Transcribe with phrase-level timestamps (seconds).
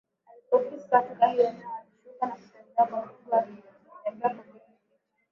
[0.31, 4.87] Alipofika katika hilo eneo alishuka na kutembea kwa miguu alitembea kwa kujificha